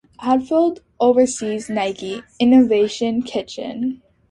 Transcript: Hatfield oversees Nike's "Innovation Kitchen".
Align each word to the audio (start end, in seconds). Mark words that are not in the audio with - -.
Hatfield 0.19 0.81
oversees 0.99 1.69
Nike's 1.69 2.23
"Innovation 2.39 3.21
Kitchen". 3.21 4.01